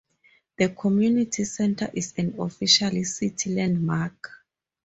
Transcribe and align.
The 0.57 0.69
community 0.69 1.43
center 1.43 1.91
is 1.93 2.15
an 2.17 2.33
official 2.39 3.03
city 3.05 3.53
landmark. 3.53 4.31